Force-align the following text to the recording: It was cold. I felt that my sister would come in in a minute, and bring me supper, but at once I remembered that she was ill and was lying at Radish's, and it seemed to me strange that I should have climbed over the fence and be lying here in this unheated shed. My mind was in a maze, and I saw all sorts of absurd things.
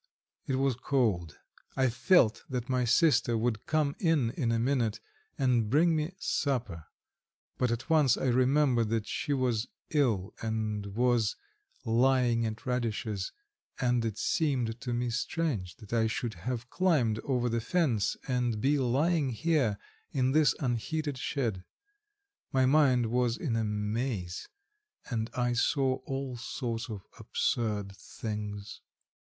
It 0.47 0.55
was 0.55 0.73
cold. 0.73 1.37
I 1.77 1.87
felt 1.91 2.43
that 2.49 2.69
my 2.69 2.85
sister 2.85 3.37
would 3.37 3.67
come 3.67 3.95
in 3.99 4.31
in 4.31 4.51
a 4.51 4.57
minute, 4.57 4.99
and 5.37 5.69
bring 5.69 5.95
me 5.95 6.15
supper, 6.17 6.87
but 7.59 7.69
at 7.69 7.87
once 7.87 8.17
I 8.17 8.25
remembered 8.29 8.89
that 8.89 9.05
she 9.05 9.31
was 9.31 9.67
ill 9.91 10.33
and 10.41 10.87
was 10.95 11.35
lying 11.85 12.47
at 12.47 12.65
Radish's, 12.65 13.31
and 13.79 14.03
it 14.03 14.17
seemed 14.17 14.81
to 14.81 14.91
me 14.91 15.11
strange 15.11 15.75
that 15.75 15.93
I 15.93 16.07
should 16.07 16.33
have 16.49 16.71
climbed 16.71 17.19
over 17.19 17.47
the 17.47 17.61
fence 17.61 18.17
and 18.27 18.59
be 18.59 18.79
lying 18.79 19.29
here 19.29 19.77
in 20.11 20.31
this 20.31 20.55
unheated 20.59 21.19
shed. 21.19 21.63
My 22.51 22.65
mind 22.65 23.05
was 23.11 23.37
in 23.37 23.55
a 23.55 23.63
maze, 23.63 24.47
and 25.11 25.29
I 25.35 25.53
saw 25.53 25.97
all 26.05 26.37
sorts 26.37 26.89
of 26.89 27.03
absurd 27.19 27.95
things. 27.95 28.81